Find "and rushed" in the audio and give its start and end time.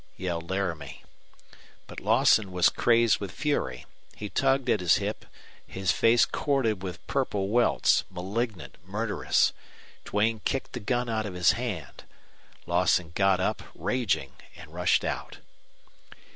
14.55-15.05